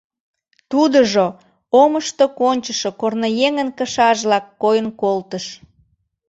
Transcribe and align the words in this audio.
Тудыжо 0.71 1.25
омышто 1.81 2.25
кончышо 2.39 2.89
Корныеҥын 3.01 3.69
кышажлак 3.77 4.45
койын 4.61 4.87
колтыш. 5.01 5.45